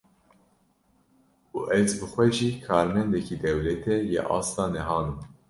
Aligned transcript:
Û 1.57 1.59
ez 1.79 1.89
bi 1.99 2.05
xwe 2.13 2.27
jî 2.37 2.49
karmendekî 2.67 3.35
dewletê 3.45 3.95
yê 4.13 4.21
asta 4.37 4.65
nehan 4.73 5.05
im. 5.11 5.19